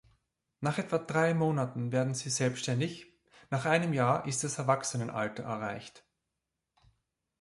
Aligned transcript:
Nach 0.61 0.79
etwa 0.79 0.97
drei 0.97 1.35
Monaten 1.35 1.91
werden 1.91 2.15
sie 2.15 2.31
selbständig, 2.31 3.13
nach 3.51 3.65
einem 3.67 3.93
Jahr 3.93 4.25
ist 4.25 4.43
das 4.43 4.57
Erwachsenenalter 4.57 5.43
erreicht. 5.43 6.03